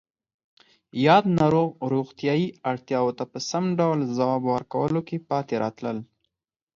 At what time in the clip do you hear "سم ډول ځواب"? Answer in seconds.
3.49-4.41